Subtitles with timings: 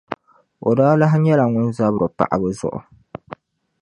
[0.67, 2.79] O daa lahi nyɛla ŋun zabiri paɣiba zuɣu.